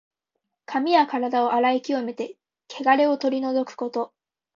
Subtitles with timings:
[0.65, 2.35] 髪やからだを洗い清めて、
[2.67, 4.15] けがれを取り除くこと。